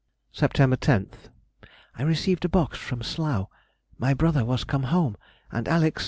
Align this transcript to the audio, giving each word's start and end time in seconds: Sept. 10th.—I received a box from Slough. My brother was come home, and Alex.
Sept. 0.33 0.55
10th.—I 0.67 2.01
received 2.01 2.43
a 2.43 2.49
box 2.49 2.79
from 2.79 3.03
Slough. 3.03 3.49
My 3.99 4.15
brother 4.15 4.43
was 4.43 4.63
come 4.63 4.81
home, 4.89 5.15
and 5.51 5.67
Alex. 5.67 5.99